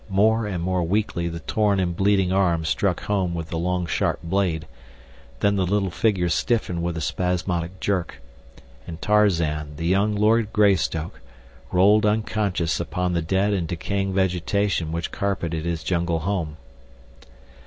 More 0.09 0.47
and 0.47 0.63
more 0.63 0.81
weakly 0.81 1.27
the 1.27 1.41
torn 1.41 1.79
and 1.79 1.95
bleeding 1.95 2.31
arm 2.33 2.65
struck 2.65 3.01
home 3.01 3.35
with 3.35 3.49
the 3.49 3.59
long 3.59 3.85
sharp 3.85 4.19
blade, 4.23 4.65
then 5.41 5.57
the 5.57 5.65
little 5.67 5.91
figure 5.91 6.27
stiffened 6.27 6.81
with 6.81 6.97
a 6.97 7.01
spasmodic 7.01 7.79
jerk, 7.79 8.19
and 8.87 8.99
Tarzan, 8.99 9.75
the 9.75 9.85
young 9.85 10.15
Lord 10.15 10.51
Greystoke, 10.51 11.21
rolled 11.71 12.07
unconscious 12.07 12.79
upon 12.79 13.13
the 13.13 13.21
dead 13.21 13.53
and 13.53 13.67
decaying 13.67 14.11
vegetation 14.15 14.91
which 14.91 15.11
carpeted 15.11 15.65
his 15.65 15.83
jungle 15.83 16.21
home. 16.21 16.57